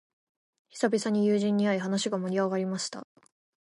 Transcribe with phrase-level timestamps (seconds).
[0.69, 3.05] 久々に友人に会い、話が盛り上がりました。